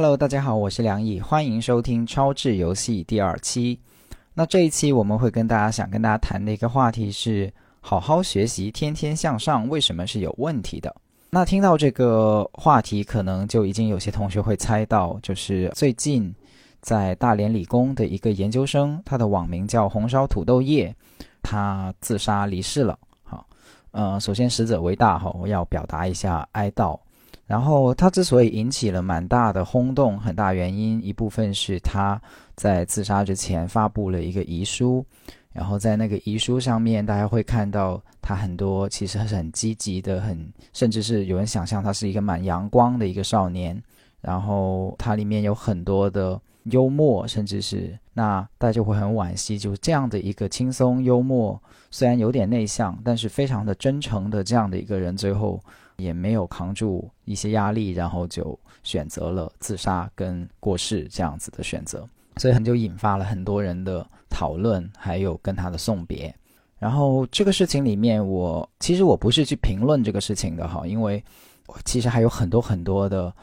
[0.00, 3.80] Hello，大家好，我是梁毅，欢迎收听超智游戏第二期。
[4.32, 10.94] 那这一期我们会跟大家想跟大家谈的一个话题是：好好学习，天天向上，为什么是有问题的？
[11.30, 16.32] 那听到这个话题，可能就已经有些同学会猜到，就是最近
[16.80, 20.94] 在大连理工的一个研究生，他的网名叫红烧土豆叶，
[21.42, 22.96] 他自杀离世了。
[23.24, 23.44] 好，
[23.90, 26.96] 呃，首先死者为大哈，我要表达一下哀悼。
[27.48, 32.20] 然后他之所以引起了蛮大的轰动，很大原因一部分是他
[32.54, 35.02] 在自杀之前发布了一个遗书，
[35.54, 43.82] 然后在那个遗书上面，大家会看到他很多其实是很积极的，很甚至是有人想象他是一个蛮阳光的一个少年。
[44.20, 51.58] 然后它里面有很多的幽默，甚至是那大家就会很惋惜，就这样的一个轻松幽默，
[51.90, 55.58] 虽然有点内向，但是非常的真诚的这样的一个人，最后。
[55.98, 66.34] 也没有扛住一些压力，然后就选择了自杀跟过世这样子的选择，所以很就引发了很多人的讨论，还有跟他的送别。
[66.78, 71.22] 然后这个事情里面，我其实我不是去评论这个事情的哈，因为
[71.84, 73.34] 其实还有很多很多的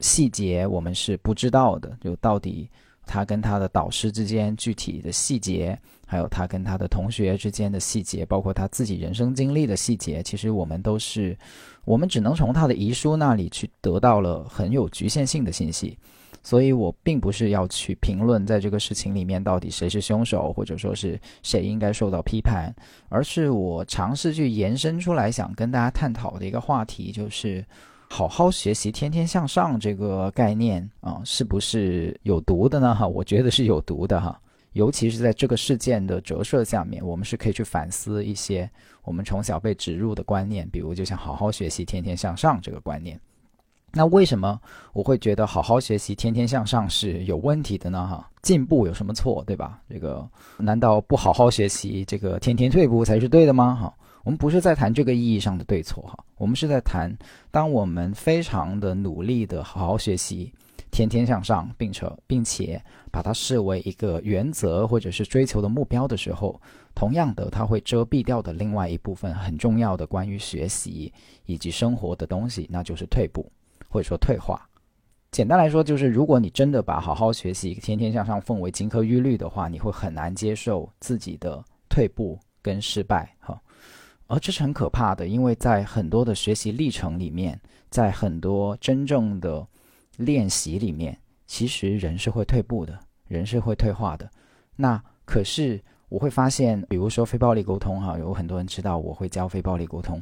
[0.00, 2.68] 细节我们是不知道的，就到底
[3.08, 11.36] 他跟他的导师之间具体的细节，还有他跟他的同学之间的细节，包括他自己人生经历的细节，其实我们都是。
[11.84, 15.96] 我们只能从他的遗书那里去得到了很有局限性的信息，
[16.42, 22.70] 所以我并不是要去评论在这个事情里面到底谁是凶手，或者说是谁应该受到批判，
[23.08, 27.64] 而是我尝试去延伸出来想跟大家探讨的一个话题，就是
[28.10, 32.94] 好好学习、天天向上这个概念啊，是不是有毒的呢？
[32.94, 34.40] 哈，我觉得是有毒的哈。
[34.72, 38.70] 尤其是在这个事件的折射下面，我们是可以去反思一些
[39.02, 43.18] 我们从小被植入的观念，比如就像好好学习、天天向上这个观念。
[43.92, 44.60] 那为什么
[44.92, 48.06] 我会觉得好好学习、天天向上是有问题的呢？
[48.06, 49.80] 哈，进步有什么错，对吧？
[49.88, 53.74] 这个难道不好好学习，这个天天退步才是对的吗？
[53.74, 57.16] 哈，我们不是在谈这个意义上的对错，哈，我们是在谈，
[57.50, 60.52] 当我们非常的努力的好好学习。
[60.90, 66.58] 天天向上，并且并且把它视为一个原则或者是追求的目标的时候，
[66.94, 71.12] 同样的，它会遮蔽掉的另外一部分很重要的关于学习
[71.44, 73.46] 以及生活的东西，那就是退步
[73.90, 74.66] 或者说退化。
[75.30, 83.60] 简单来说，就是如果你真的把好好学习、天天向上奉为金科玉律的话，你会很难接受自己的退步跟失败，哈。
[84.28, 89.66] 而这是很可怕的，因为在很多的学习历程里面，在很多真正的。
[90.18, 91.16] 练习里面，
[91.46, 94.28] 其实人是会退步的，人是会退化的。
[94.74, 100.20] 那可是我会发现，比如说非暴力沟通，哈，有很多人知道我会教非暴力沟通。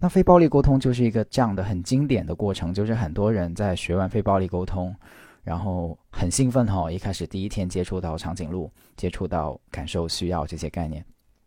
[0.00, 4.92] 那非暴力沟通就是一个这样的很经典的过程，就是很多人在学完非暴力沟通，
[5.44, 11.04] 然后很兴奋，哈，一开始第一天接触到长颈鹿，接触到感受、需要这些概念。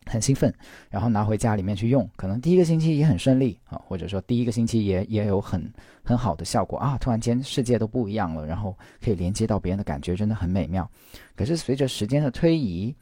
[0.10, 0.54] 很兴奋，
[0.90, 5.72] 然后拿回家里面去用，可能第一个星期也很顺利啊，或者说第一个星期也也有很
[6.04, 10.90] 很好的效果啊，突然间世界都不一样了，然后可以连接到别人的感觉，真的很美妙。
[11.36, 12.94] 可是随着时间的推移，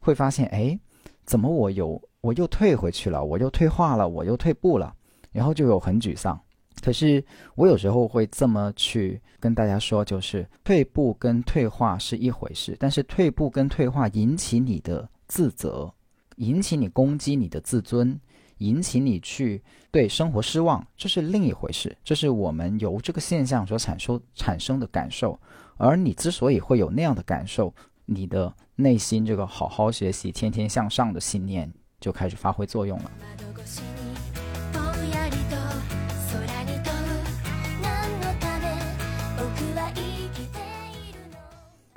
[0.00, 0.78] 会发现，哎，
[1.24, 4.94] 怎么我有我又退回去了，我又退化了，我又退步了，
[5.32, 6.40] 然后就有很沮丧。
[6.82, 15.92] 可是我有时候会这么去跟大家说，就是退步跟退化是一回事，但是退步跟退化引起你的自责。
[16.36, 18.18] 引起你攻击你的自尊，
[18.58, 21.96] 引起你去对生活失望，这是另一回事。
[22.02, 25.38] 这是我们由这个现象所产生产生的感受。
[25.76, 27.74] 而你之所以会有那样的感受，
[28.06, 33.10] 你的内心这个好好学习、天天向上的信念就开始发挥作用了。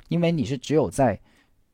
[0.08, 1.20] 因为你是只有在。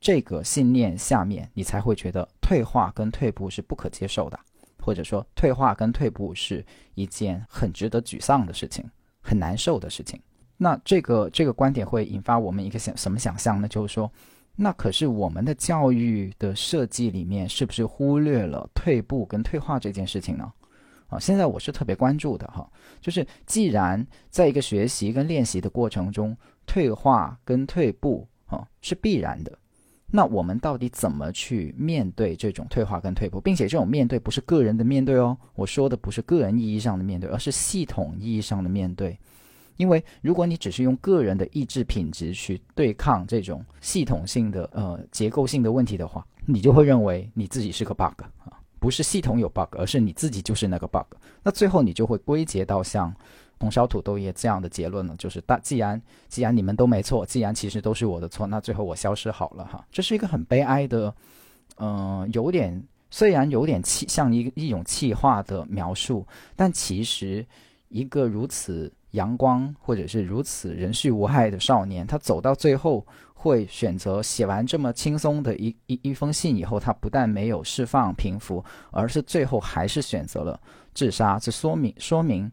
[0.05, 4.39] 这个信念下面，你才会觉得退化跟退步是不可接受的，
[4.77, 6.63] 或者说退化跟退步是
[6.93, 8.87] 一件很值得沮丧的事情，
[9.19, 10.21] 很难受的事情。
[10.57, 13.67] 那这个这个观点会引发我们一个想什么想象呢？
[13.67, 14.11] 就是说，
[14.55, 20.53] 那可是我们的教育的设计里面是不是忽略了退步跟退化这件事情呢？
[21.07, 22.71] 啊，现在我是特别关注的哈，
[23.01, 26.37] 就是既然在一个学习跟练习的过程中，
[26.67, 29.51] 退化跟退步啊是必然的。
[30.15, 39.19] 那我们到底怎么去面对这种退化跟退步，并且这种面对不是个人的面对哦，我说的不是个人意义上的面对，而是系统意义上的面对。
[39.75, 51.05] 因为如果你只是用个人的意志品质去对抗这种系统性的呃结构性的问题的话，你就会认为你自己是个 bug 啊，不是系统有 bug，而是你自己就是那个 bug。
[51.43, 53.13] 那最后你就会归结到像。
[53.65, 55.15] 红烧土豆叶这样的结论呢？
[55.17, 59.83] 就是大既然既然你们都没错，既然其实都是我的错，那最后我消失好了哈。
[59.91, 61.11] 这是一个很悲哀的，
[61.77, 62.79] 嗯，有点
[63.09, 67.43] 虽然有点气像一一种气话的描述，但其实
[67.89, 73.03] 一个如此阳光或者是如此人畜无害的少年，他走到最后
[73.33, 80.59] 会选择写完这么轻松的一一一封信以后，他不但没有释放平复，而是最后还是选择了
[80.93, 81.39] 自杀。
[81.39, 82.51] 这说明说明。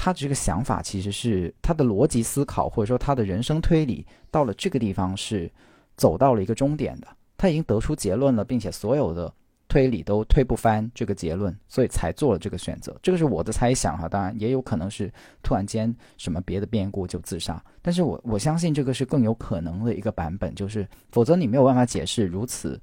[0.00, 5.50] 他这个想法其实是他的逻辑思考，或者说他的人生推理，到了这个地方是
[5.96, 7.08] 走到了一个终点的。
[7.36, 9.32] 他已经得出结论了，并且所有的
[9.66, 12.96] 推理都推不翻这个结论，所以才做了这个选择。
[13.02, 15.12] 这个是我的猜想哈，当然也有可能是
[15.42, 17.60] 突然间什么别的变故就自杀。
[17.82, 22.80] 但是我我相信这个是更有可能的一个版本，就是否则你没有办法解释如此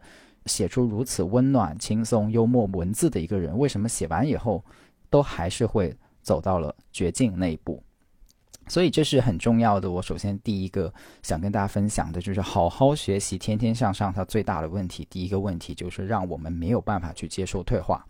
[0.47, 4.61] 写出如此温暖、轻松、幽默文字的一个人，为什么写完以后
[5.09, 5.95] 都还是会。
[6.25, 7.81] 走到了绝境那一步，
[8.67, 9.91] 所以这是很重要的。
[9.91, 10.91] 我首先第一个
[11.21, 14.11] 想跟大家分享的就是好好学习，天天向上。
[14.11, 18.03] 它最大的问题，第一个问题就是让我们没有办法去接受退化，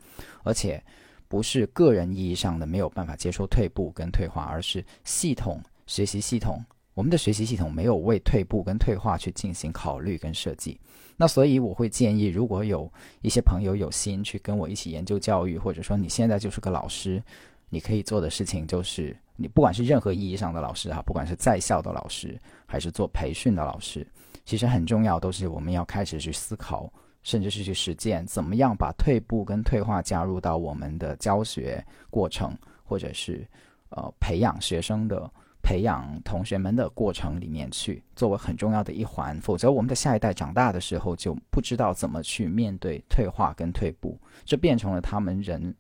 [0.44, 0.82] 而且
[1.28, 6.64] 不是个人意义上的没有办法接受退步跟退化，而是系统学习系统，
[6.94, 10.80] 我们的学习系统没有为退步跟退化去进行考虑跟设计。
[11.18, 12.90] 那所以我会建议，如果有
[13.22, 17.22] 一些朋友有心去跟我一起研究教育，或者说你现在就是个老师。
[17.70, 24.08] 你可以做的事情就是，你不管是任何意义上的老师哈，不管是在校的老师，还是做培训的老师，
[24.46, 26.92] 其实很重要，都是我们要开始去思考，
[27.24, 33.46] 甚至是去实践，怎么样把退步跟退化加入到我们的教学过程，或者是
[33.90, 35.30] 呃培养学生的、
[35.62, 39.38] 培养同学们的过程里面去，作为很重要的一环。
[39.42, 45.76] 否则，我们的下一代长大的时候就不知道怎么去面对退化跟退步，这变成了他们人。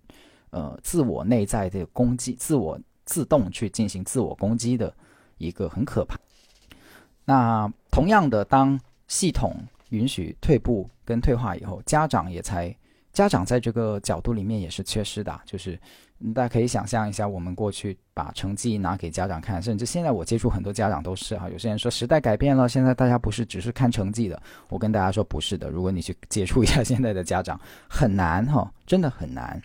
[0.55, 4.95] 呃，自我内在的攻击，自我自动去进行自我攻击的
[5.37, 6.17] 一个很可怕。
[7.25, 8.79] 那同样的，当
[9.09, 9.53] 系统
[9.89, 12.73] 允许退步跟退化以后，家长也才
[13.11, 15.41] 家长在这个角度里面也是缺失的。
[15.43, 15.77] 就是
[16.33, 24.41] 大家可以想象一下，我们过去把成绩拿给家长看，甚至现在我接触很多家长都是哈，有些人说时代改变了，现在大家不是只是看成绩的。
[24.69, 27.59] 我跟大家说不是的，如果你去接触一下现在的家长，
[27.89, 29.61] 很难哈，真的很难。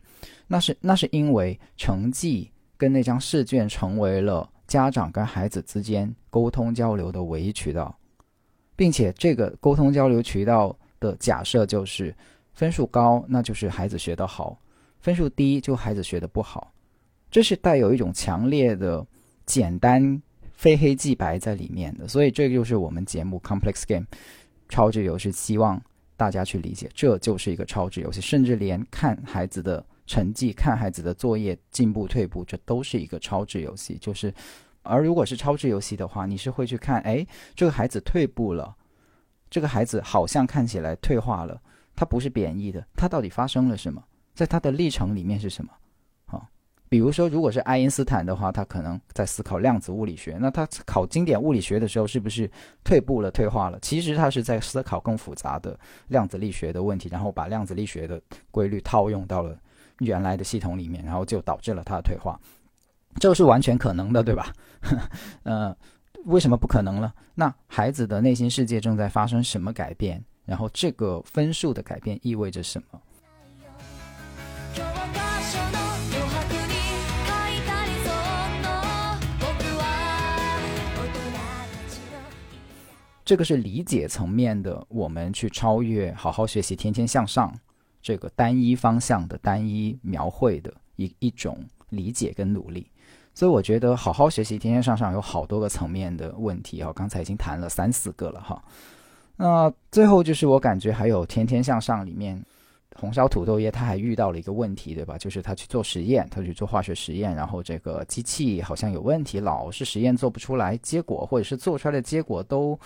[0.52, 7.96] 那是那是因为成绩跟那张试卷成为了家长跟孩子之间沟通交流的唯一渠道，
[8.74, 12.12] 并且这个沟通交流渠道的假设就是
[12.52, 14.58] 分数高，那就是孩子学得好；
[14.98, 16.72] 分数低就孩子学得不好。
[17.30, 19.06] 这是带有一种强烈的
[19.46, 20.20] 简单
[20.52, 24.06] 非黑即白在里面的，所以这就是我们节目 Complex Game
[24.68, 25.80] 超值游戏希望
[26.16, 29.86] 大家去理解，这就是一个超值游戏，甚至连看孩子的。
[30.10, 33.96] 成绩看孩子的作业进步退步，这都是一个超智游戏。
[34.00, 34.34] 就是，
[34.82, 37.24] 而如果是超智游戏的话，你是会去看，哎，
[37.54, 38.74] 这个孩子退步了，
[39.48, 41.62] 这个孩子好像看起来退化了，
[41.94, 44.02] 他不是贬义的，他到底发生了什么？
[44.34, 45.70] 在他的历程里面是什么？
[46.26, 46.42] 啊，
[46.88, 52.50] 比如说，如果是爱因斯坦的话，他可能在思考量子物理学，那他考经典物理学的时候是不是
[52.82, 53.78] 退步了、退化了？
[53.80, 55.78] 其实他是在思考更复杂的
[56.08, 59.56] 量子力学的问题，然后把量子力学的规律套用到了。
[60.00, 62.38] 原来的系统里面，然后就导致了他的退化，
[63.18, 64.52] 这是完全可能的，对吧？
[65.44, 65.74] 呃，
[66.24, 67.12] 为什么不可能呢？
[67.34, 70.22] 那孩子的内心世界正在发生什么改变？
[70.44, 73.00] 然后这个分数的改变意味着什么？
[83.22, 87.54] 这个是理解层面的，我们去超越，好好学习，天天向上。
[88.02, 91.58] 这个单一方向的单一描绘的一一种
[91.90, 92.86] 理解跟努力，
[93.34, 98.62] 所以我觉得好好学习，天天向上有好多个层面的问题啊，刚才已经谈了三四个了哈。
[99.36, 102.42] 那最后就是我感觉还有天天向上里面
[102.94, 105.18] 红烧土豆叶，他还遇到了一个问题，对吧？
[105.18, 112.78] 就是他去做实验，他去做化学实验，然后这个机器好像有问题，老是实验做不出来结果，或者是做出来的结果都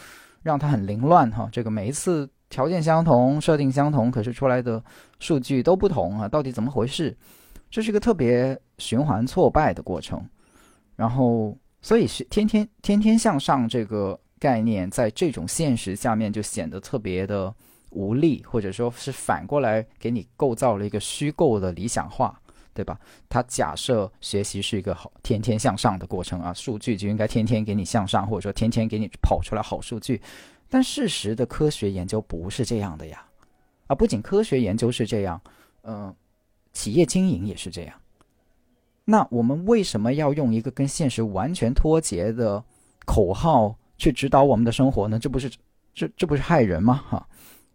[0.42, 1.49] 让他很凌乱哈。
[1.52, 2.28] 这个每一次。
[2.54, 4.80] 条件相同，设定相同，可是出来的
[5.18, 6.28] 数据都不同啊！
[6.28, 7.12] 到底怎么回事？
[7.68, 10.25] 这是一个特别循环挫败的过程。
[10.94, 17.52] 然后，所以是天天天天向上这个概念，在这种现实下面就显得特别的
[17.90, 22.40] 无力，或者说是反过来给你构造了一个虚构的理想化，
[22.73, 22.96] 对吧？
[23.28, 30.23] 它假设学习是一个好天天向上的过程啊，数据就应该天天给你向上，或者说天天给你跑出来好数据。
[30.75, 33.25] 但事实的科学研究不是这样的呀，
[33.87, 35.40] 啊，不仅科学研究是这样，
[35.85, 36.12] 嗯，
[36.73, 37.95] 企业经营也是这样。
[39.04, 42.61] 那我们为什么要用一个跟现实完全脱节的
[43.04, 45.16] 口号去指导我们的生活呢？
[45.16, 45.49] 这不是
[45.95, 47.04] 这这不是害人吗？
[47.09, 47.28] 哈，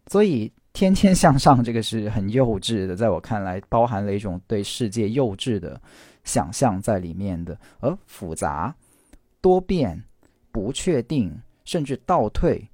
[0.08, 5.82] 所以天天向上这个是很幼稚的，在我看来，包含了一种对世界幼稚的
[6.26, 8.76] 想象在里面的，而复杂、
[9.40, 10.04] 多变、
[10.52, 12.69] 不确定，甚至倒退，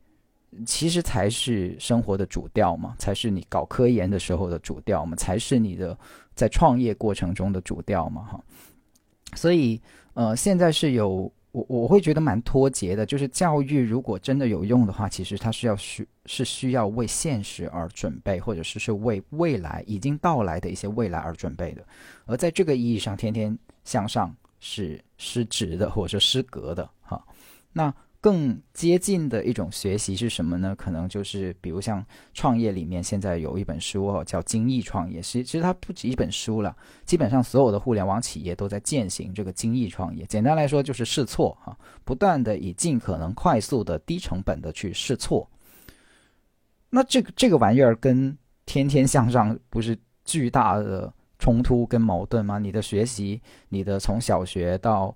[0.66, 5.98] 其实才是生活的主调嘛，才是你搞科研的时候的主调嘛，才是你的。
[6.36, 8.44] 在创业过程中的主调嘛，哈，
[9.36, 9.82] 所以
[10.16, 21.88] 呃，现在是有我我会觉得蛮脱节的，就是教育如果真的有用的话，其实它是要需是需要为现实而准备，或者是是为未来已经到来的一些未来而准备的，
[22.26, 27.26] 而在这个意义上，天天向上是失职的，或者说失格的，哈，
[27.72, 27.96] 那。
[28.26, 30.76] 更接近的一种学习是什么呢？
[30.76, 32.04] 可能就是比如像
[32.34, 35.20] 创业里面，现在有一本书，叫《精益创业》。
[35.24, 36.76] 其实，其实它不止一本书了。
[37.06, 40.26] 基本上所有的互联网企业都在践行这个精益创业。
[40.26, 45.48] 简单来说，就是试错啊，不断的以尽可能快速的、低成本的去试错。
[46.90, 52.58] 那这个这个玩意儿跟天天向上不是巨大的冲突跟矛盾吗？
[52.58, 53.40] 你的学习，
[53.70, 55.16] 你的从小学到。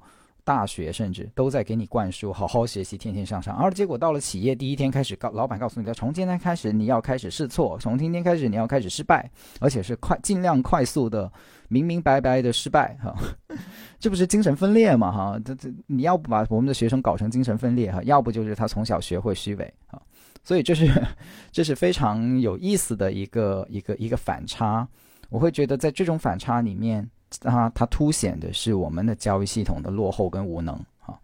[0.50, 9.29] 大学甚至都在给你灌输好好学习，天天向上，而结果到了企业第一天开始，告老板告诉你，从今天开始你要开始试错，从今天开始你要开始失败，
[9.60, 11.32] 而且是快尽量快速的、
[11.68, 13.15] 明明白白的失败，哈，
[14.00, 15.12] 这不是精神分裂吗？
[15.12, 20.01] 哈，这这你要不把我们的学生搞成精神分裂哈，要不就是他从小学会虚伪啊，
[20.44, 20.89] 所以这是
[21.53, 24.88] 这是非常有意思的一个一个一个反差，
[25.29, 27.08] 我会觉得在这种反差里面。
[27.42, 31.20] 它它凸显的是我们的教育系统的落后跟无能啊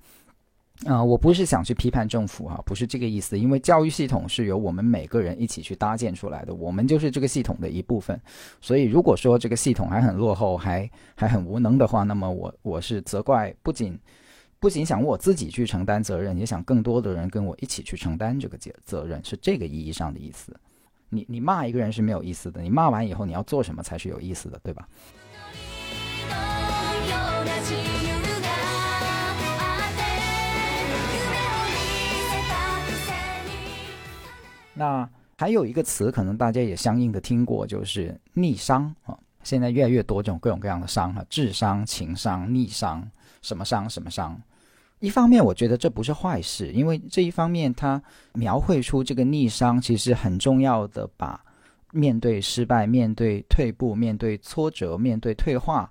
[0.86, 1.02] 啊！
[1.04, 8.20] 我不是想去批判政府哈，不是这个意思，因为教育系统是由我们每个人一起去搭建出来的，我们就是这个系统的一部分。
[8.60, 13.98] 所以如果说这个系统还很落后，还还很无能的话，那么我我是责怪，不仅
[14.60, 20.54] 不仅想我自己去承担责任，也想更多的人跟我一起去承担这个责责任，是这个意义上的意思。
[21.08, 24.86] 你你骂一个人是没有意思的，你骂完以后你要做什么才是有意思的，对吧？
[34.78, 39.18] 那还有一个词，可能大家也相应的听过，就是逆商啊。
[39.42, 43.08] 现在越来越多这种各种各样的商哈，智商、情商、逆商，
[43.42, 44.38] 什么商什么商。
[45.00, 48.02] 一方面，我觉得这不是坏事，因为这一方面它
[48.34, 51.40] 描绘出这个逆商其实很重要的，把
[51.92, 55.90] 面对失败、面对退步、面对挫折、面对退化，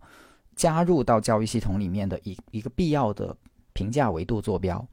[0.57, 3.37] 加入到教育系统里面的一一个必要的
[3.73, 4.87] 评价维度坐标。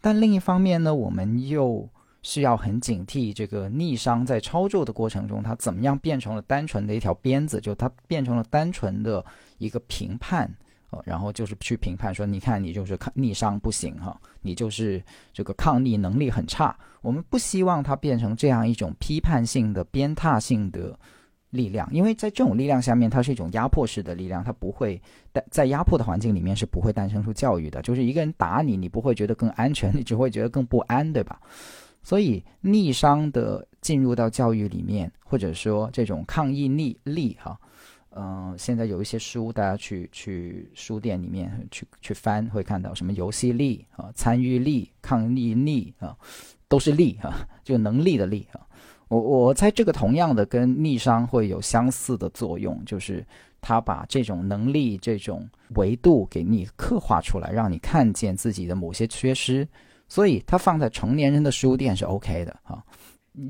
[0.00, 1.88] 但另一方面呢，我们又
[2.22, 9.24] 需要很警惕这个逆商在操作的过程中，它怎么样变成了单纯的一条鞭子，就它变成了单纯的
[9.58, 10.50] 一个评判，
[10.90, 15.02] 呃，然后就是去评判说，你看你就是抗逆商不行哈，你就是
[15.32, 16.76] 这个抗逆能力很差。
[17.00, 20.98] 我们不希望它变成这样一种批判性的鞭挞性的
[21.54, 25.00] 力量，因为在这种力量下面，它是一种压迫式的力量，它不会
[25.32, 27.80] 在在压迫的环境里面是不会诞生出教育的。
[27.82, 31.40] 就是一个人打你，你不会觉得更安全，你只会觉得更不安，对吧？
[32.02, 37.58] 所以逆商的进入到教育里面，或者说这种抗议逆力哈，
[38.10, 46.14] 嗯，现在有一些书，大家去去书店里面去去翻，会看到什么游戏力啊、参与力、抗逆力啊，
[46.68, 47.32] 都是力哈，
[47.62, 48.60] 就能力的力啊。
[49.08, 53.24] 我我猜这个同样的跟逆商会有相似的作用，就是
[53.60, 59.66] 他把这种能力、这种维度给你刻画出来，让你看见自己的某些缺失。
[60.06, 62.84] 所以，它放在成年人的书店是 OK 的啊。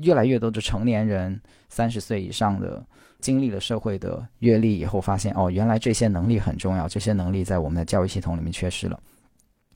[0.01, 2.83] 越来越多的成年人，三十岁以上的，
[3.19, 8.99] 经历了社会的阅历以后，发现哦，原来这些能力很重要，这些能力在我们的教育系统里面缺失了。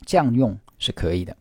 [0.06, 1.36] 这样用是可以的。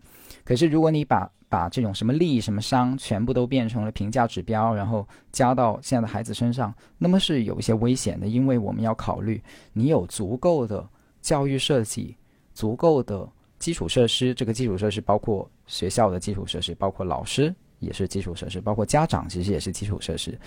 [0.45, 10.89] 可是，如果你把把这种什么利益、什么伤，全部都变成了评价指标，然后加到现在的孩子身上，那么是有一些危险的，因为我们要考虑，你有足够的
[11.21, 12.17] 教育设计，
[12.55, 13.29] 足够的。
[13.59, 20.39] 基础设施，这个基础设施包括学校的基础设施，包括老师也是基础设施，包括家长其实也是基础设施。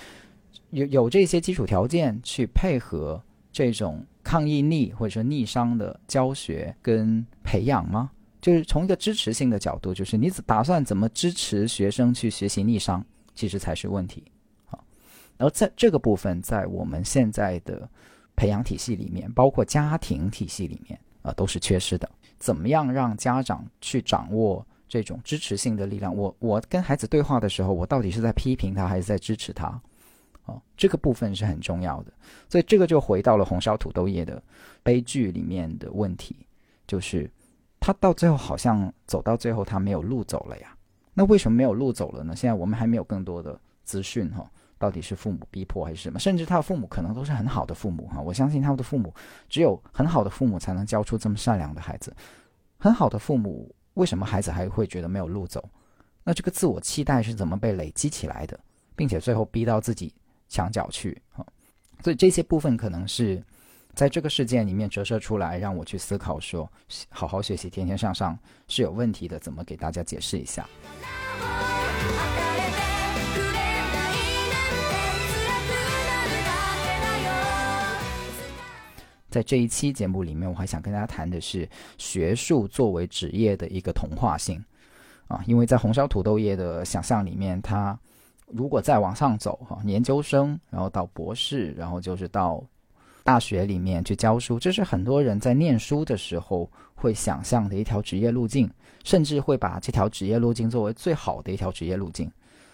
[0.70, 8.10] 有有这些基础条件去配合这种抗疫逆或者说逆商的教学跟培养吗？
[8.41, 13.05] 就是从一个支持性的角度，就是你打算怎么支持学生去学习逆商，
[13.36, 14.24] 其实才是问题。
[14.65, 14.83] 好，
[15.38, 17.88] 然后在这个部分，在我们现在的
[18.36, 22.10] 培养体系里面，包括家庭体系里面啊，都是缺失的。
[22.39, 26.15] 怎么样让家长去掌握这种支持性的力量？
[26.15, 29.79] 我我跟孩子对话的时候，我到底是在批评他还是在支持他？
[30.45, 32.12] 哦，这个部分是很重要的。
[32.50, 34.41] 所以这个就回到了红烧土豆叶的
[34.81, 36.36] 悲剧里面的问题，
[36.88, 37.29] 就是
[37.81, 40.73] 他到最后好像走到最后他没有路走了呀。
[41.13, 42.33] 那为什么没有路走了呢？
[42.33, 46.17] 现在我们还没有更多的资讯哈，到底是父母逼迫还是什么？
[46.17, 48.21] 甚至他的父母可能都是很好的父母哈。
[48.21, 49.13] 我相信他们的父母
[49.50, 52.15] 只有很好的父母才能教出这么善良的孩子。
[52.77, 55.69] 很好的父母，为什么孩子还会觉得没有路走？
[56.23, 58.57] 那这个自我期待是怎么被累积起来的，
[58.95, 60.13] 并且最后逼到自己
[60.47, 61.43] 墙角去啊？
[62.03, 63.43] 所以这些部分可能是
[63.93, 66.69] 在这个事件里面折射出来，让我去思考说，
[67.10, 70.67] 好好学习，天天向上是有问题的，怎么给大家解释一下？
[79.29, 81.67] 在这一期节目里面，我还想跟大家谈的是
[81.98, 84.62] 学术作为职业的一个同化性
[85.27, 87.98] 啊，因为在红烧土豆叶的想象里面，它
[88.48, 92.62] 如果再往上走哈，研究生，然后到博士，然后就是到
[93.23, 98.69] 大学里面去教书，这是很多人在念书的时候会想象的一条职业路径，
[99.03, 102.31] 甚至会把这条职业路径作为最好的一条职业路径。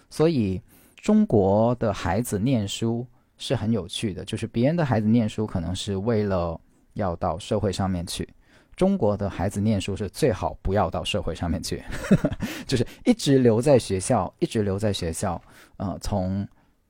[0.10, 0.62] 所以，
[0.96, 3.06] 中国的孩子念书。
[3.40, 6.60] 是很有趣的，就是别人的孩子念书可能是为了
[6.94, 8.28] 要到社会上面去，
[8.76, 11.84] 中国的孩子念书是最好不要到社会上面去，
[12.66, 15.40] 就是一直留在学校，一直留在学校，
[15.78, 16.48] 呃，从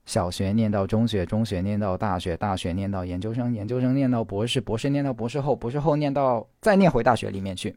[0.08, 7.76] 小学念到中学，中学念到大学，大学念到研究生，研究生念到博士，博士念到博士后，博士后念到再念回大学里面去，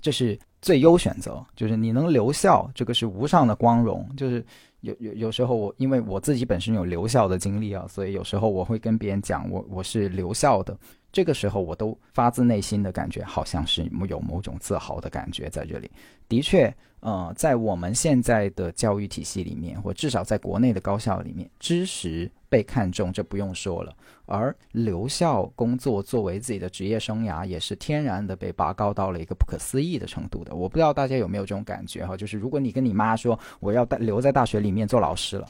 [0.00, 4.42] 这是最优选择，就是你能留校，这个是无上的光荣，就是。
[4.82, 10.76] 有有有时候我因为我自己本身有留校的经历啊，所以有时候我会跟别人讲我我是留校的，
[11.12, 15.90] 这个时候我都发自内心的感觉好像是有某种自豪的感觉在这里。
[16.28, 22.30] 的确，呃，在我们现在的教育体系里面，或至少在国内的高校里面，知识。
[22.52, 23.96] 被看重，这不用说了。
[24.26, 30.54] 而留校工作作为自己的职业生涯，也是天然的被拔高到了一个不可思议的程度的。
[30.54, 32.14] 我不知道大家有没有这种感觉哈？
[32.14, 35.48] 就是如果你跟你妈说我要留在大学里面做老师了，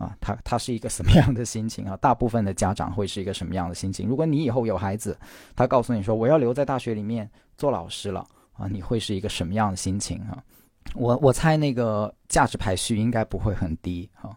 [0.00, 1.94] 啊，他他是一个什么样的心情啊？
[1.98, 4.08] 大部分的家长会是一个什么样的心情？
[4.08, 5.16] 如果你以后有孩子，
[5.54, 10.42] 他告诉你说我要留在大学里面做老师了，啊，你会是一个什么样的心情啊？
[10.94, 14.34] 我我猜那个价值排序应该不会很低哈。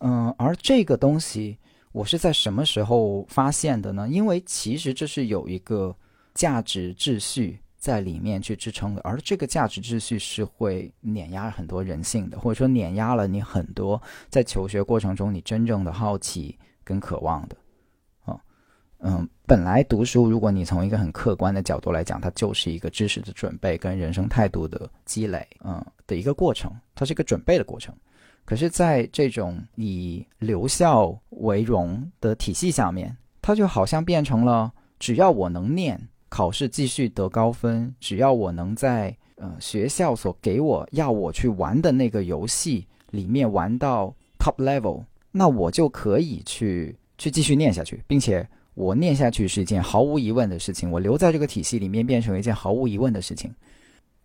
[0.00, 1.58] 嗯，而这个东西
[1.92, 4.08] 我是在什么时候发现的呢？
[4.08, 5.94] 因为其实这是有一个
[6.32, 13.98] 价值秩序在里面去支撑的，而这个价值秩序是会碾压很多人性的，或者说碾压了你很多
[14.28, 17.56] 在求学过程中你真正的好奇跟渴望的。
[18.26, 18.38] 啊，
[18.98, 27.94] 嗯，本来读书，如果你从一个很客观的角度来讲，它就是一个知识的准备跟人生态度的积累，嗯，的一个过程，它是一个准备的过程。
[28.44, 35.98] 可是，在这种以留校为荣的体系下面，它就好像变成了：只要我能念，
[36.28, 50.90] 考试继续得高分；只要我能在呃学校所给我要我去玩的那个游戏里面玩到 top level，那我就可以去去继续念下去，并且我念下去是一件毫无疑问的事情。
[50.90, 53.52] 我留在这个体系里面，变成一件毫无疑问的事情。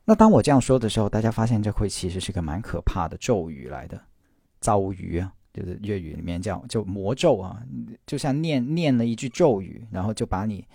[0.06, 4.00] 那当我这样说的时候，大家发现这会其实是个蛮可怕的咒语来的。
[4.60, 7.62] 遭遇啊，就是粤语里面叫就魔咒啊，
[8.06, 10.66] 就像念念了一句咒语，然后就把你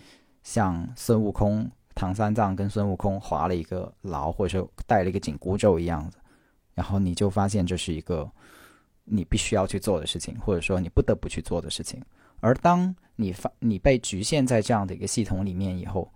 [0.49, 6.17] 像孙悟空、唐三藏跟孙悟空划了一个牢，或者说带了一个紧箍咒一样子，
[6.73, 8.27] 然后你就发现这是一个
[9.05, 12.03] 你必须要去做的事情，或者说你不得不去做的事情。
[12.41, 16.11] 而当你发你被局限在这样的一个系统里面以后，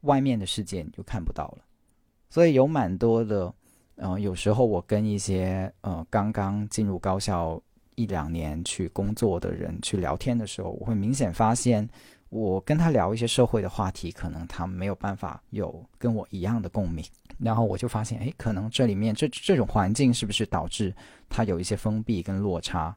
[0.00, 1.58] 外面的世界你就看不到了。
[2.28, 3.54] 所以有蛮多的。
[4.00, 7.60] 嗯，有时候我跟一些呃刚刚进入高校
[7.94, 11.88] 一两年去工作的人去聊天的时候，我会明显发现，
[12.30, 17.04] 我跟他聊一些社会的话题，可能他没有办法有跟我一样的共鸣。
[17.38, 20.94] 然后我就发现，哎，可能这里面这这种环境是不是导致
[21.28, 22.96] 他有一些封闭跟落差？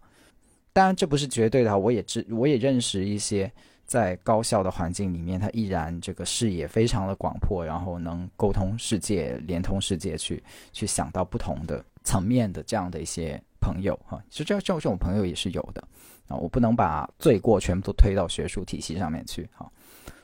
[0.73, 3.51] 当然这不是绝对的，我也知我也认识一些。
[3.83, 10.41] 在高校的环境里面，他依然这个视野非常的广阔，然后能沟通世界、连通世界，去
[10.71, 14.23] 去想到不同的层面的这样的一些朋友哈。
[14.29, 15.85] 其实这这这种朋友也是有的
[16.27, 16.35] 啊。
[16.35, 19.71] 我不能把罪过全部都推到学术体系上面去哈。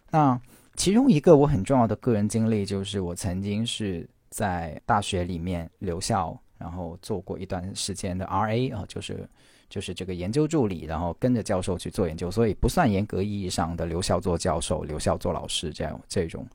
[0.10, 0.40] 那
[0.76, 8.70] 其中一个我很重要的个人经历，就是我曾经是在大学里面留校然后做过一段时间的 R.A.
[8.70, 9.28] 啊，就是
[9.70, 16.46] 就是这个研究助理，然后跟着教授去做研究，所以不算严格意义上的留校做教授、留校做老师这样这种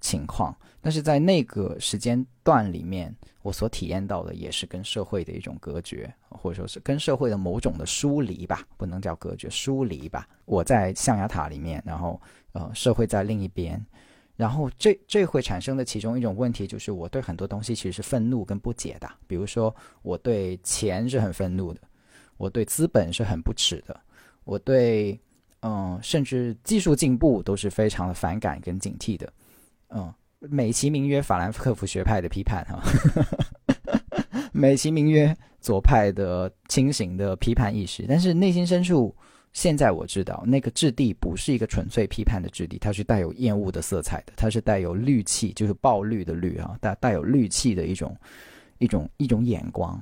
[0.00, 0.54] 情况。
[0.80, 10.26] 但是在那个时间段里面，我所体验到的也是跟社会的一种隔绝，或者说是跟社会的某种的疏离吧，不能叫隔绝，疏离吧。
[10.44, 12.20] 我在象牙塔里面，然后
[12.52, 13.84] 呃，社会在另一边。
[14.36, 19.06] 然后这这会产生的其中一种问题就是，我对很多东西其实是愤怒跟不解的。
[19.26, 21.80] 比如说，我对钱是很愤怒的，
[22.40, 24.00] 我对资本是很不耻的，
[24.44, 25.20] 我对
[25.60, 29.30] 嗯，甚至技术进步都是非常的反感跟警惕的。
[29.90, 32.82] 嗯，美其名曰法兰克福学派的批判哈，
[34.52, 39.14] 美其名曰左派的清醒的批判意识，但是内心深处。
[39.52, 48.16] 现在我知道，那个质地不是一个纯粹批判的质地，它是带有厌恶的色彩的，它是带有绿气，就是暴绿的绿啊，带带有绿气的一种
[48.78, 50.00] 一种一种眼光，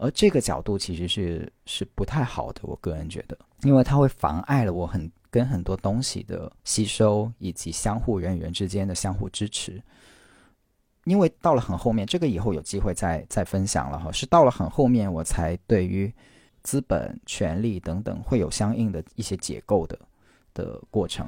[0.00, 9.82] 而这个角度其实是是不太好的，我个人觉得，因为它会妨碍了我很跟很多东西的吸收，以及相互人与人之间的相互支持。
[11.04, 16.12] 因为到了很后面，这个以后有机会再再分享了哈，是到了很后面我才对于。
[16.62, 19.98] 资本、权力等等，会有相应的一些解构的
[20.52, 21.26] 的过程。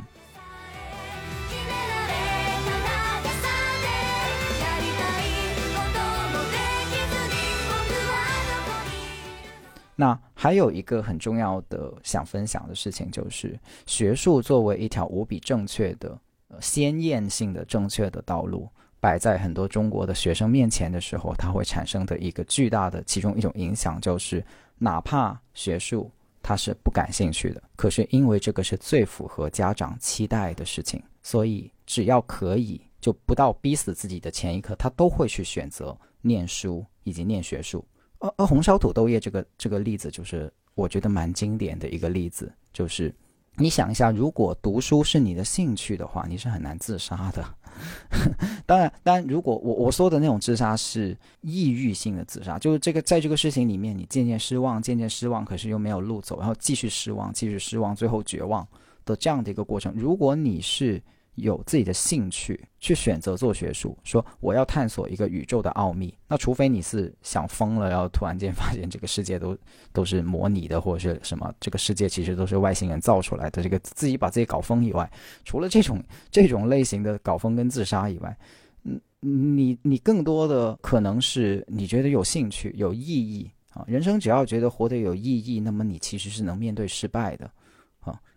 [10.03, 24.45] 那还有一个很重要的想分享的事情，就是学术作为一条无比正确的、呃鲜艳性的正确的道路，摆在很多中国的学生面前的时候，它会产生的一个巨大的其中一种影响，就是。
[24.79, 26.11] 哪怕学术
[26.43, 37.85] 他是不感兴趣的，可是因为这个是最符合家长期待的事情，所以只要可以，就不到逼死自己的前一刻，他都会去选择念书以及念学术。
[38.23, 43.15] 呃呃红烧土豆叶这个这个例子，就是我觉得蛮经典的一个例子，就是。
[43.57, 47.45] 你想一下，如果读书是你的兴趣的话，你是很难自杀的。
[48.65, 58.67] 当然，当然，如果我我说的那种自杀是抑郁性的自杀，就是这个在这个事情里面，你渐渐失望，渐渐失望，可是又没有路走，然后继续失望，继续失望，最后绝望
[59.05, 59.93] 的这样的一个过程。
[59.95, 61.03] 如果你是
[61.37, 69.57] 有自己的兴趣去选择做学术，说我要探索一个宇宙的奥秘，那除非你是想疯了，然后突然间发现这个世界都
[69.93, 75.11] 都是模拟的，或者是什么，这个世界其实都是外星人造出来的，这个自己把自己搞疯以外，
[75.43, 78.37] 除了这种这种类型的搞疯跟自杀以外，
[78.85, 87.51] 嗯，你你更多的可能是你觉得有兴趣、有意义啊，人生只要觉得活得有意义，那么你其实是能面对失败的。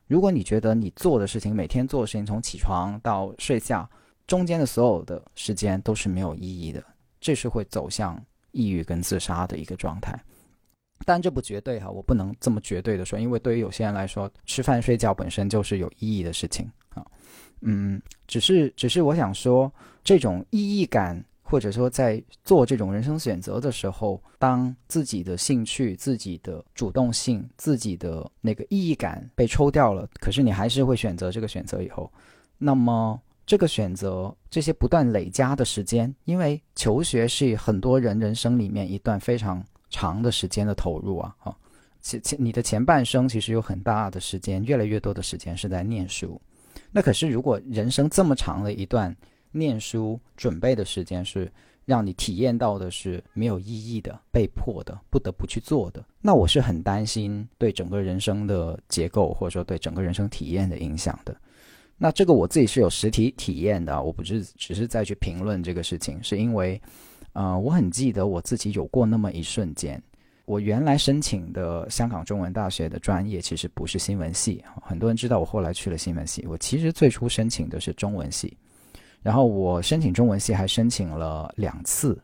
[0.08, 3.90] 如果你觉得你做的事情，每天做的事情，从起床到睡觉
[4.28, 6.84] 中间的所有的时间都是没有意义的，
[7.20, 10.18] 这是会走向抑郁跟自杀的一个状态。
[11.06, 17.06] 但这不绝对哈，我不能这么绝对的说，因为对于有些人来说，吃饭睡觉本身就是有意义的事情啊。
[17.62, 19.72] 嗯，只是只是我想说，
[20.04, 21.24] 这种意义感。
[21.48, 32.12] 或者说，在做这种人生选择的时候，当自己的兴趣、自己的主动性、自己的那个意义感被抽掉了，可是你还是会选择这个选择以后，
[32.58, 41.56] 那么这个选择这些不断累加的时间，因为求学是很多人人生里面一段非常长的时间的投入啊，哈，
[42.02, 46.42] 前前你的前半生其实有很大的时间，越来越多的时间是在念书，
[46.92, 49.16] 那可是如果人生这么长的一段。
[49.58, 51.52] 念书准备的时间是
[51.86, 56.04] 让你体验到的是没有意义的、被迫的、不得不去做的。
[56.20, 61.36] 那我是很担心对整个人生的结构，或者说对整个人生体验的影响的。
[61.98, 66.82] 那这个我自己是有实体体验的，我不是只是在去评论这个事情，是因为，
[67.34, 70.02] 呃，我很记得我自己有过那么一瞬间。
[70.46, 76.46] 我原来申请的香港中文大学的专业其实不是新闻系，很多人知道我后来去了新闻系。
[76.48, 78.56] 我其实最初申请的是中文系。
[79.26, 82.16] 然后我申请中文系还申请了两次，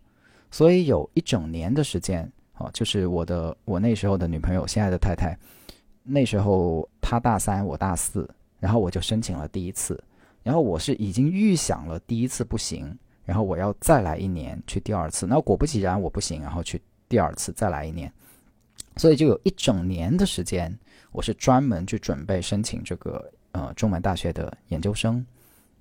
[0.51, 5.35] 所以有一整年的时间啊，就是我的我那时候的女朋友，现在的太太，
[6.03, 9.99] 那时候她大三，我大四，然后我就申请了第一次，
[10.43, 18.13] 然后我是已经预想了第一次不行，然后我要再来一年去第二次，那果不其然我不行，然后去第二次再来一年，
[18.97, 20.71] 所以就有一整年的时间，
[21.11, 25.25] 我是专门去准备申请这个呃中文大学的研究生。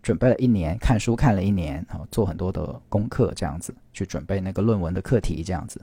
[0.03, 5.81] 准备了一年，看书看了一年，然后，做很多的功课，这样子去准备那个论文的课题，这样子。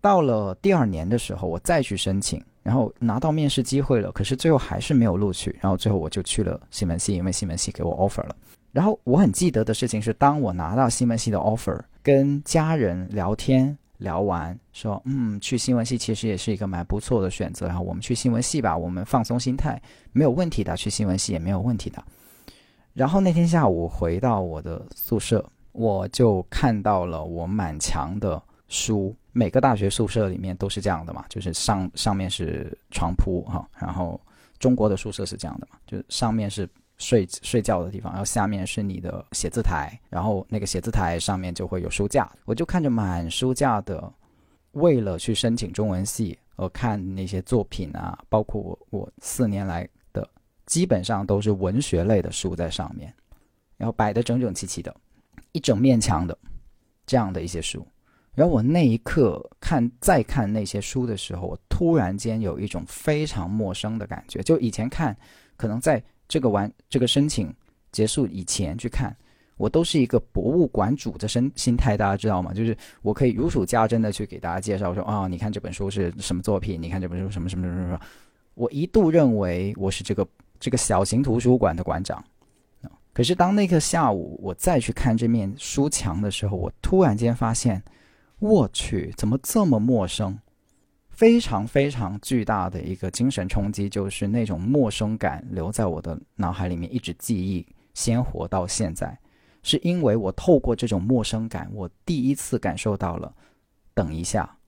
[0.00, 5.56] 到了第二年的时候，我再去申请，然后拿到面试机会了，可是最后还是没有录取。
[5.60, 8.36] 然后最后我就去了西门系，因为西门系给我 offer 了。
[8.72, 19.80] 然后我很记得的事情是，当我拿到西门系的 offer，跟家人聊天聊完，说嗯，去新闻系其实也是一个蛮不错的选择，然后我们去新闻系吧，我们放松心态，
[20.12, 22.04] 没有问题的，去新闻系也没有问题的。
[22.96, 29.14] 然后那天下午回到我的宿舍，我就看到了我满墙的书。
[29.32, 34.18] 每个大学宿舍里面都是这样的嘛，就是上上面是床铺哈，然后
[34.58, 42.26] 中国的宿舍是这样的嘛，就上面是睡睡觉的地方，然后下面是你的写字台，然后那个写字台上面就会有书架。
[42.46, 44.10] 我就看着满书架的，
[44.72, 49.86] 为了去申请中文系而看那些作品啊，包括我我四年来。
[50.66, 53.12] 基本上都是文学类的书在上面，
[53.76, 54.94] 然后摆的整整齐齐的，
[55.52, 56.36] 一整面墙的
[57.06, 57.86] 这样的一些书。
[58.34, 64.42] 然后我那一刻看再看那些书的时候，我突然间有一种非常陌生的感觉。
[64.42, 65.16] 就以前看，
[65.56, 67.50] 可能在这个完这个申请
[67.92, 69.16] 结束以前去看，
[69.56, 72.52] 我都是一个博物馆主的身心态，大家知道吗？
[72.52, 76.82] 就是我可以如数家珍的去给大家介绍说啊，你看这本书是什么作品？
[76.82, 78.00] 你看这本书什么什么什么什么。
[78.52, 80.26] 我一度认为我是这个。
[80.58, 82.24] 这个小型图书馆的馆长，
[83.12, 87.82] 可是当那个下午我再去看这面书墙的时候，我突然间发现，
[88.38, 90.38] 我去，怎么这么陌生？
[91.08, 99.18] 非常非常巨大的一个精神冲击，就是那种陌生感留在我的脑海里面，一直记忆鲜活到现在，
[99.62, 103.34] 是因为我透过这种陌生感，我第一次感受到了，
[103.94, 104.58] 等一下，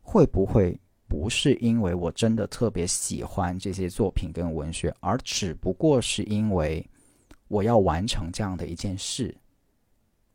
[0.00, 0.78] 会不会？
[1.08, 6.86] 不是因为我真的特别喜欢这些作品跟文学，而只不过是因为
[7.48, 9.34] 我要完成这样的一件事，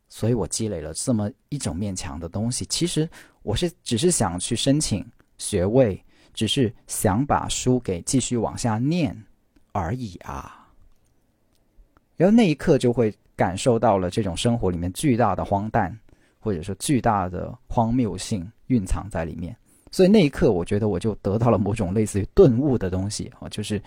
[0.08, 2.64] 所以我积累了这么一整面墙的东西。
[2.66, 3.08] 其实
[3.42, 5.06] 我是只是想去申请
[5.38, 9.16] 学位，只是想把书给继续往下念
[9.70, 10.68] 而已啊。
[12.16, 15.96] 然后那一刻就会感受到了这种生活里面巨大的荒诞，
[16.40, 19.56] 或者说巨大的荒谬性蕴藏在里面。
[19.94, 23.80] 所以那一刻，我觉得我就得到了某种类似于顿悟的东西啊，就是，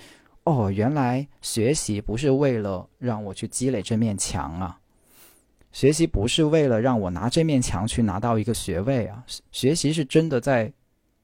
[0.46, 4.80] 哦，原来学习不是为了让我去积累这面墙啊，
[5.74, 10.72] 学习不是为了让我拿这面墙去拿到一个学位啊，学习是真的在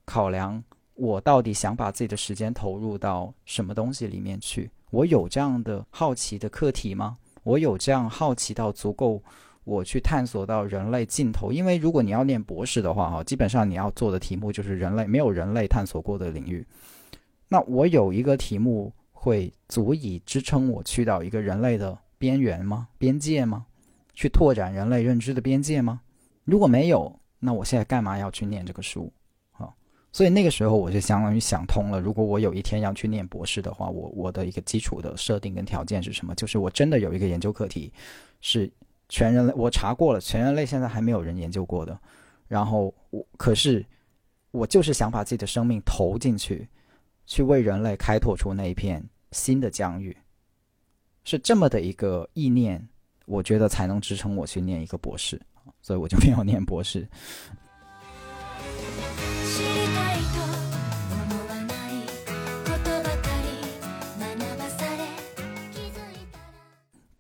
[0.04, 0.62] 考量
[0.96, 7.18] 我到底想把自己的时间投入到什么东西里面去，我有这样的好奇的课题吗？
[7.44, 9.24] 我有这样好奇到足够。
[9.66, 16.66] 我去探索到人类尽头，因为如果你要念博士的话，哈，基本上你要做的题目就是人类没有人类探索过的领域。
[17.48, 22.90] 那我有一个题目会足以支撑我去到一个人类的边缘吗？
[22.98, 23.66] 边界吗？
[24.14, 26.02] 去拓展人类认知的边界吗？
[26.44, 29.10] 如果没有，那我现在干嘛要去念这个书？
[29.54, 29.72] 啊，
[30.12, 32.02] 所以那个时候我就相当于想通了。
[32.02, 36.36] 如果我有一天要去念博士的话，我我的一个基础的设定跟条件是什么？
[36.36, 37.94] 就是我真的有一个研究课题
[38.42, 38.70] 是。
[39.10, 42.00] 全人类，我查过了，全人类现在还没有人研究过的。
[42.48, 43.86] 然后我，可是
[44.52, 46.68] 我就是想把自己的生命投进去，
[47.26, 50.16] 去为人类开拓出那一片新的疆域，
[51.24, 52.88] 是这么的一个意念，
[53.26, 55.42] 我觉得才能支撑我去念一个博士，
[55.82, 57.08] 所以我就没有念博士。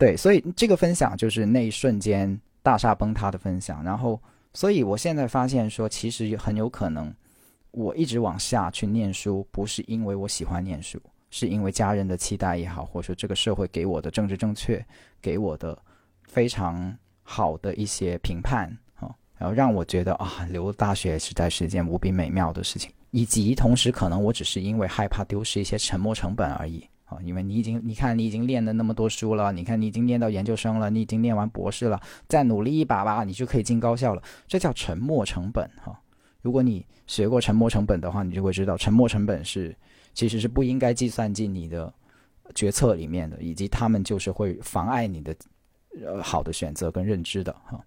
[0.04, 3.82] 对，所以这个分享就是那一瞬间大厦崩塌的分享。
[3.82, 4.22] 然后，
[4.54, 7.10] 所以我现在发现说，其实很有可能，
[7.72, 14.86] 我一直往下去念书，不是因为我喜欢念书，是因为家人的期待也好，或者说这个社会给我的政治正确，
[15.22, 15.82] 给我的
[16.24, 22.92] 非常好的一些评判啊，然后让我觉得啊，留大学实在是一件无比美妙的事情。
[23.12, 26.86] 以及同时，可能我只是因为害怕丢失一些沉没成本而已。
[27.21, 34.21] 因为你已经，你看你已经练了那么多书了，你看你已经念到研究生了，你已经念完博士了，再努力一把吧，你就可以进高校了。
[34.47, 35.99] 这叫沉没成本哈。
[36.41, 39.76] 如果你学过沉没成本的话，你就会知道，沉没成本是
[40.13, 41.93] 其实是不应该计算进你的
[42.56, 45.36] 决策里面的，以及他们就是会妨碍你的
[46.06, 47.84] 呃好的选择跟认知的哈。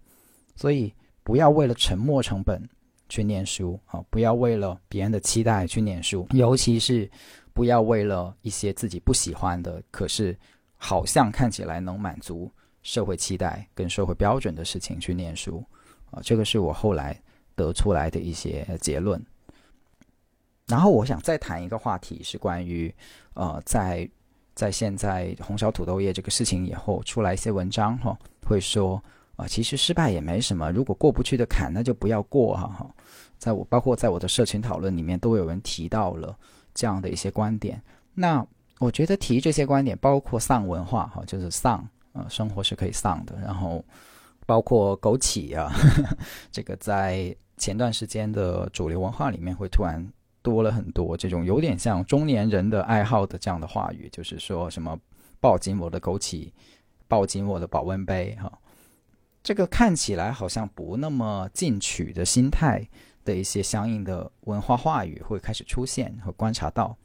[0.55, 2.61] 所以不要为了沉没成本
[3.09, 7.09] 去念书啊，不要为了别人的期待去念书，尤其是。
[7.57, 10.37] 不要为了一些自己不喜欢的，可是
[10.75, 12.51] 好像看起来能满足
[12.83, 15.65] 社会期待跟社会标准的事情去念书
[16.11, 17.19] 啊，这个是我后来
[17.55, 19.19] 得出来的一些结论。
[20.67, 22.93] 然后我想再谈一个话题，是关于
[23.33, 24.07] 呃，在
[24.53, 28.15] 在现在红烧土豆叶这个事情以后出来一些文章哈，
[28.45, 29.03] 会说
[29.35, 32.87] 啊，其实失败也没什么，如果过不去的坎，那就不要过哈哈。
[33.39, 36.37] 在我包括在我的社群讨论里面，都有人提到了。
[36.77, 37.81] 这样的一些观点，
[38.13, 38.45] 那
[38.77, 43.35] 我觉得提这些观点，包括丧文化哈，就是丧，呃，生活是可以丧的。
[43.41, 43.83] 然后
[44.45, 45.73] 包括枸杞啊，
[46.53, 50.07] 这个在前段时间的主流文化里面会突然
[50.43, 54.95] 多了很多这种有点像中年人的爱好的这样的话语，就是说什么
[55.39, 56.51] 抱紧我的枸杞，
[57.07, 58.51] 抱紧我的保温杯，哈，
[59.41, 62.87] 这个看起来好像不那么进取的心态
[63.27, 66.97] 的一些相应的文化话语会开始出现和观察到。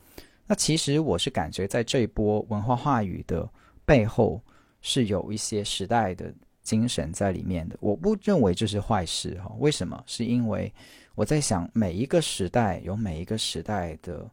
[0.47, 3.47] 那其实我是感觉在这一波文化话语的
[3.85, 4.41] 背后
[4.81, 6.33] 是有一些时代的。
[6.63, 9.53] 精神在里面的，我不认为这是坏事哈。
[9.59, 10.01] 为什么？
[10.07, 10.73] 是因为
[11.17, 14.31] 我在想，每一个时代有每一个时代的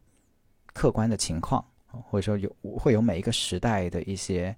[0.72, 4.54] 客观的情况，或者说有会有每一个时代的一些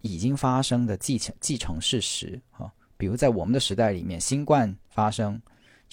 [0.00, 2.68] 已经发生的继承继承事实哈。
[2.96, 5.40] 比如在我们的时代里面，新冠发生，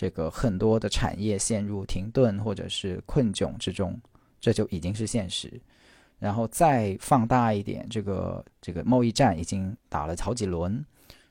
[0.01, 3.95] 这个很多的产业陷入停顿或者是困窘之中，
[4.39, 5.61] 这就已经是现实。
[6.17, 10.83] 然后再放大一点，这个这个贸易战已经打了好几轮。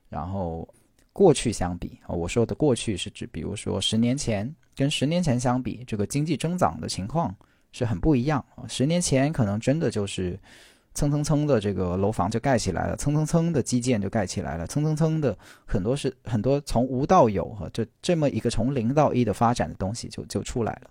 [0.09, 0.72] 然后，
[1.12, 7.35] 过去相比啊，我说的过去是指，比如说十年前跟十年前相比，这个经济增长的情况
[7.72, 8.68] 是很不一样啊。
[8.68, 10.38] 十年前可能真的就是
[10.94, 20.90] 蹭蹭蹭的这个楼房就盖起来了，蹭蹭蹭的基建就盖起来了，蹭蹭蹭的很多是很多从无到有哈，就这么一个从零到一的发展的东西就就出来了。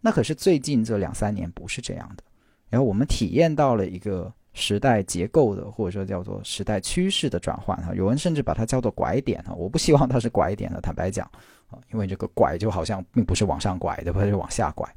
[0.00, 2.22] 那可是最近这两三年不是这样的，
[2.68, 4.32] 然后我们体验到了一个。
[4.54, 11.24] 时代结构的，或者说叫做时代趋势的转换哈，有人甚至把它叫做拐点哈，我不希望它是拐点的，坦白讲
[11.70, 14.88] 啊，因为这个拐就好像并不是往上拐的，不是往下拐。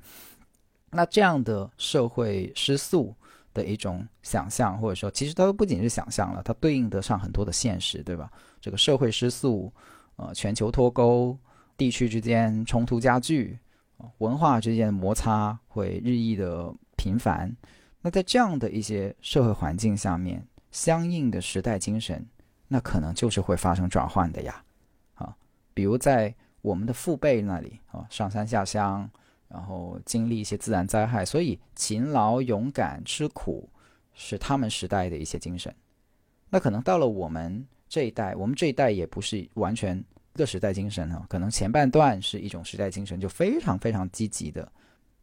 [0.90, 3.14] 那这样的社会失速
[3.54, 8.32] 的一种想象，或者说其实它不仅是想象了，它对应得上很多的现实，对吧？
[8.60, 9.72] 这个社会失速，
[10.16, 11.38] 呃，全球脱钩，
[11.76, 13.58] 地区之间冲突加剧，
[14.20, 17.56] 文化之间的摩擦会日益的频繁。
[18.02, 22.26] 那在这样的一些社会环境下面，相应的时代精神，
[22.68, 24.64] 那可能就是会发生转换的呀，
[25.16, 25.36] 啊，
[25.74, 29.10] 比如在我们的父辈那里啊，上山下乡，
[29.52, 33.70] 然后经历一些自然灾害，所以勤劳、勇敢、吃苦
[34.14, 35.74] 是他们时代的一些精神。
[36.50, 44.72] 那可能到了我们这一代，我们这一代也不是完全个时代精神啊，可能前半段是一种时代精神，就非常非常积极的，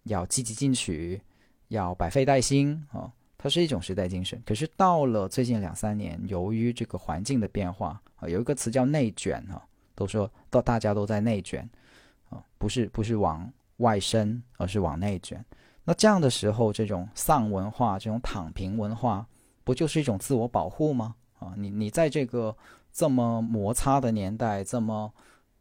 [0.05, 1.21] 要积极进取。
[1.69, 4.43] 要百废待兴啊，它是一种时代精神。
[4.47, 9.63] 可是到了最近两三年，由于这个环境的变化啊，有一个词叫内卷啊，
[9.95, 11.69] 都说到大家都在内卷
[12.31, 15.45] 啊，不是不是往外伸，而是往内卷。
[15.83, 19.27] 那这样的时候，这种丧文化、这种躺平文化，
[19.65, 21.17] 不就是一种自我保护吗？
[21.41, 22.57] 啊，你你在这个
[22.93, 25.13] 这么摩擦的年代，这么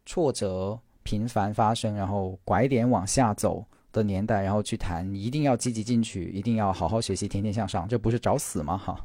[0.06, 3.64] 挫折频繁发生，然后拐点往下走。
[3.90, 8.76] 的年代，然后去谈，一定要积极进取，一定要好好学习，天天向上，这不是找死吗？
[8.76, 9.02] 哈，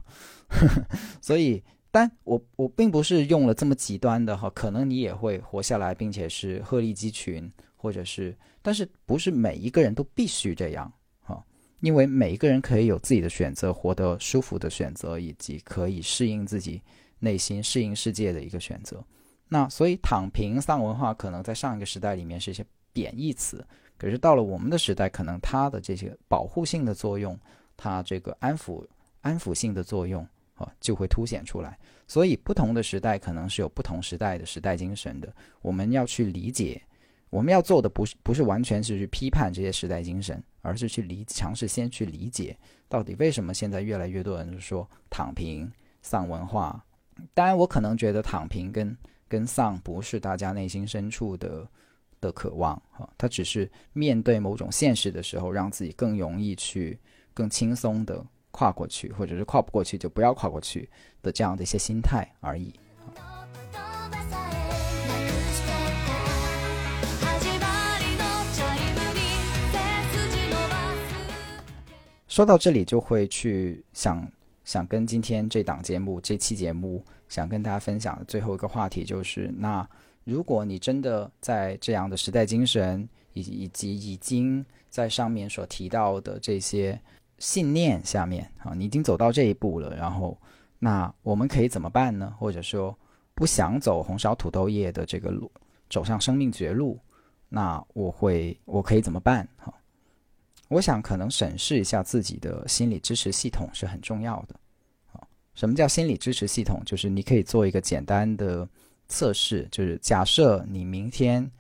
[1.22, 7.50] 所以，但我我并不是用了这么极端的哈，可能你也会活下来，并且是鹤立鸡群，
[7.84, 11.44] 或者是，但是不是每一个人都必须这样哈，
[11.82, 16.82] 因为每一个人可以有自己的选择，活得舒服的选择，以及可以适应自己
[17.20, 19.04] 内心、适应世界的一个选择。
[19.50, 23.68] 那所以，躺平丧文化可能在上一个时代里面是一些贬义词。
[23.98, 27.38] 可是到了我们的时代，可能它的这些保护性的作用，
[27.76, 28.82] 它这个安抚
[29.20, 31.78] 安抚性的作用啊，就会凸显出来。
[32.08, 35.34] 所以不同的时代可能是有不同时代的时代精神的。
[35.62, 36.82] 我们要去理解，
[37.34, 42.56] 我们要做的不是不是完全是去批判这些时代精神，而是去理尝试先去理解
[42.88, 46.84] 到底为什么现在越来越多人说躺平丧文化。
[47.34, 48.96] 当然，我可能觉得躺平跟
[49.28, 51.68] 跟丧不是大家内心深处的。
[52.22, 56.98] 的渴望哈，他只是面对某种现实的时候，让自己更容易去、
[57.34, 60.90] 更轻松的跨过去，或者是跨不过去就不要跨过去
[61.22, 62.74] 的这样的一些心态而已。
[72.34, 74.28] 说到这里，就会去想
[74.64, 79.88] 想跟今天这档节目、这期节目想跟大家分享的最后一个话题，就是那。
[80.24, 87.00] 如果你真的在这样的时代精神以以及已经在上面所提到的这些
[87.38, 90.36] 信念下面啊，你已经走到这一步了，然后
[90.80, 92.34] 那我们可以怎么办呢？
[92.40, 92.98] 或者说
[93.36, 95.52] 不想走红烧土豆叶的这个路，
[95.88, 97.00] 走上生命绝路，
[97.48, 99.48] 那我会我可以怎么办？
[99.58, 99.72] 哈，
[100.70, 104.56] 我想可能审视一下自己的心理支持系统是很重要的。
[105.12, 105.22] 啊，
[105.54, 106.82] 什么叫心理支持系统？
[106.86, 108.68] 就是你可以做一个简单的。
[109.10, 111.52] 测试就是假设你明天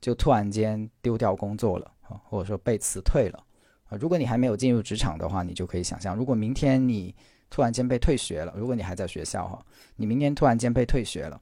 [0.00, 3.44] 就突然间丢掉工作了啊，或者说被辞退了
[3.88, 3.98] 啊。
[4.00, 7.14] 如果你还没有进入职场的话，你就可以想象，如果明天你
[7.50, 9.66] 突然间被退学了，如果你还在学校哈，
[9.96, 11.38] 你明天突然间被退学了，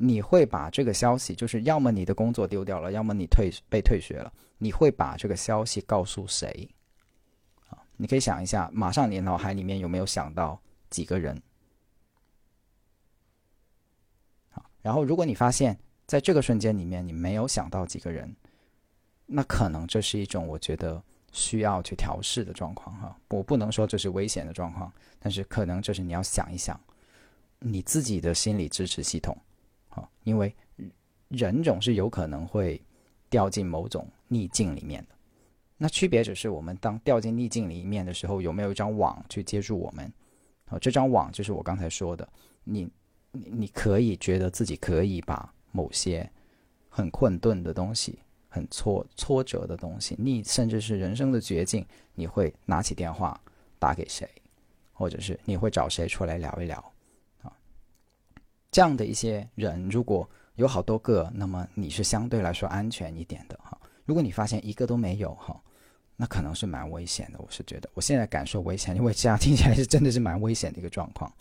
[0.00, 6.70] 你会把这个消息，就是要么你的工作丢掉了，要么你退被退学了，你会把这个消息告诉谁？
[7.68, 11.42] 啊，你可以想一下，马上你脑海里面有没有想到几个人？
[14.82, 15.76] 然后如果你发现
[16.06, 18.32] 在这个瞬间里面你没有想到几个人，
[19.26, 23.18] 那可能这是一种我觉得需要去调试的状况哈。
[23.30, 26.80] 我不能说这是危险的状况，但是可能就是你要想一想
[27.58, 29.36] 你自己的心理支持系统。
[30.24, 30.54] 因为
[31.28, 32.80] 人总是有可能会
[33.30, 35.14] 掉进某种逆境里面的，
[35.76, 40.12] 那区别只是我们当掉进逆境里面的时候，有没有一张网去接住我们？
[40.66, 42.28] 啊，这张网就是我刚才说的，
[42.64, 42.88] 你
[43.32, 46.30] 你你可以觉得自己可以把某些
[46.88, 48.18] 很困顿的东西、
[48.48, 53.38] 很挫挫折的东西，你甚至是人生的绝境，你会拿起电话
[53.78, 54.28] 打给谁，
[54.92, 56.92] 或者是你会找谁出来聊一聊？
[58.70, 63.78] 这样的一些人，如果有好多个，那么你是相对来说安全一点的哈。
[64.04, 65.58] 如果你发现一个都没有哈，
[66.16, 67.38] 那可能是蛮危险的。
[67.38, 71.32] 我是觉得，我现在感受危险，因为这样听起来是真的是蛮危险的一个状况。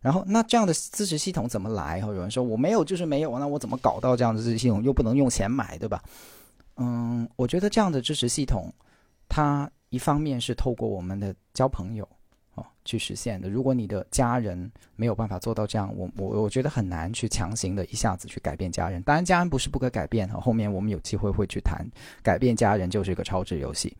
[0.00, 2.00] 然后，那这样的支持系统怎么来？
[2.00, 4.82] 哈，有人说我没有就是没有，那我怎么搞到这样的支持系统？
[4.82, 6.02] 又不能用钱买，对吧？
[6.76, 8.72] 嗯，我觉得这样的支持系统，
[9.28, 12.08] 它一方面是透过我们的交朋友。
[12.88, 13.50] 去实现的。
[13.50, 19.02] 如果你的家人没有办法做到这样，我我我觉得很难去强行的一下子去改变家人。
[19.02, 20.40] 当然，家人不是不可改变哈。
[20.40, 21.86] 后面我们有机会会去谈，
[22.22, 23.94] 改变家人就是一个超值游戏。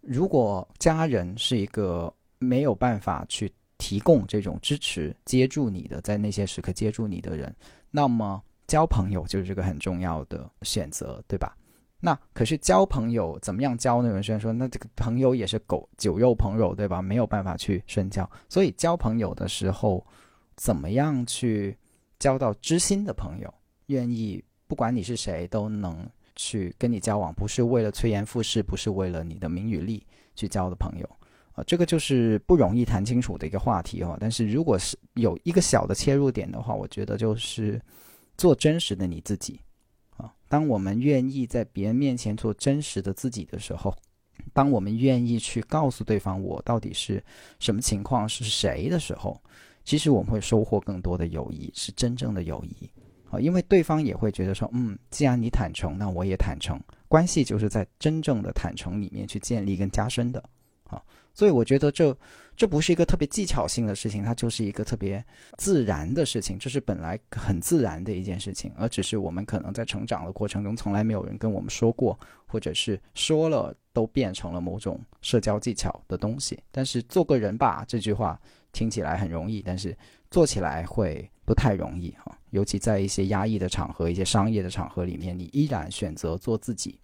[0.00, 7.54] 如果家人是一个没有办法去提供这种支持、接住你的，在那些时刻接住你的人，
[7.90, 11.56] 那么交朋友就是个很重要的选择，对吧？
[12.04, 14.08] 那可是交朋友怎么样交呢？
[14.08, 17.00] 有人说，那这个朋友也是狗酒肉朋友，对吧？
[17.00, 18.30] 没有办法去深交。
[18.46, 20.06] 所以交朋友的时候，
[20.54, 21.74] 怎么样去
[22.18, 23.50] 交到知心的朋友，
[23.86, 31.08] 愿意不管你是谁都能去跟你交往，不是为了趋炎附势，不是为了你的名与利去交的朋友
[31.54, 34.14] 啊，这个就是不容易谈清楚的一个话题哦。
[34.20, 37.80] 但是如果是有一个小的切入点的话，我觉得就是
[38.36, 39.58] 做真实的你自己。
[40.54, 43.92] 当我们愿意在别人面前做真实的自己的时候，
[44.52, 47.20] 当我们愿意去告诉对方我到底是
[47.58, 49.42] 什么情况是谁的时候，
[49.84, 52.88] 其实我们会收获更多的友谊，是真正的友谊
[53.32, 53.40] 啊！
[53.40, 60.40] 因为对方也会觉得说，嗯，既然你坦诚，那我也坦诚，关系就是在真正的坦诚里面去建立跟加深的
[60.84, 61.02] 啊！
[61.32, 62.16] 所以我觉得这。
[62.56, 65.24] 这不是一个特别技巧性的事情，它就是一个特别
[65.58, 72.16] 自然的事情，这是本来很自然的一件事情，而只是我们可能在成长的过程中，从来没有人跟我们说过，
[72.46, 76.56] 或者是说了都变成了某种社交技巧的东西。
[76.70, 79.98] 但是做个人吧，这句话听起来很容易，但是
[80.30, 82.38] 做起来会不太容易哈。
[82.50, 87.00] 尤其在一些压抑的场合、一些商业的场合里面，你依然选择做自己，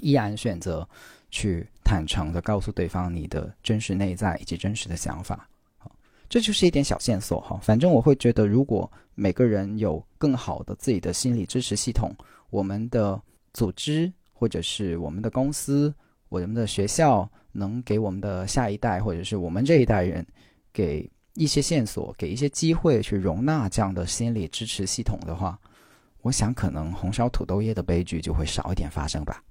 [0.00, 0.88] 依然选择。
[1.34, 5.94] 去坦诚的告诉对方你的真实内在以及真实的想法，好，
[6.26, 7.60] 这就是一点小线索哈。
[7.62, 12.10] 反正我会觉得，如果每个人有更好的自己的心理支持系统，
[12.48, 13.20] 我们的
[13.52, 15.94] 组织或者是我们的公司、
[16.30, 20.26] 我们的学校能给我们的下一代或者是我们这一代人
[20.72, 25.58] 给一些线索，给一些机会去容纳这样的心理支持系统的话，
[26.22, 29.44] 我想可能红烧土豆叶的悲剧就会少一点发生吧。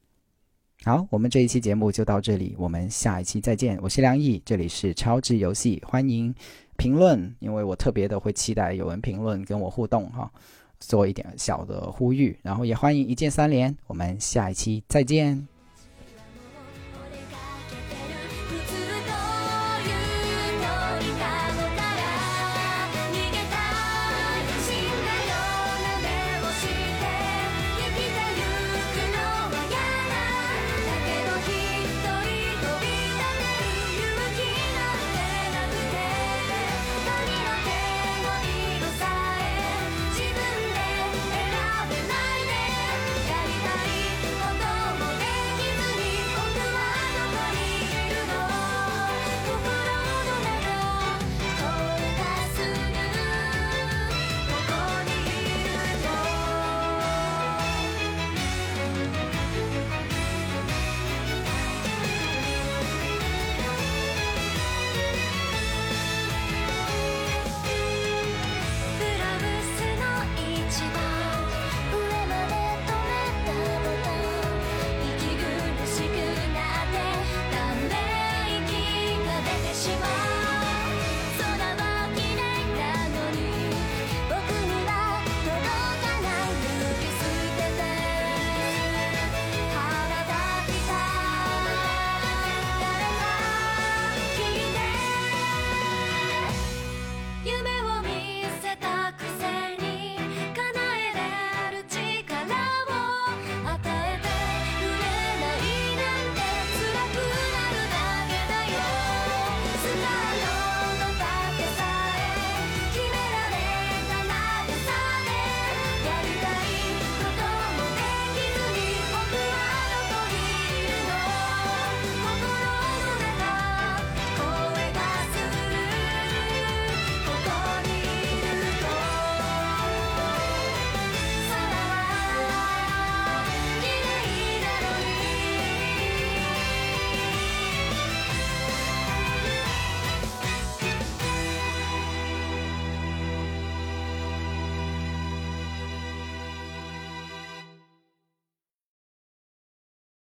[0.84, 3.77] 好，我们这一期节目就到这里，我们下一期再见。
[3.84, 6.34] 我是梁毅，这里是超智游戏，欢迎
[6.75, 10.32] 评论，因为我特别的会期待有人评论跟我互动哈，
[10.79, 15.51] 做一点小的呼吁，然后也欢迎一键三连，我们下一期再见。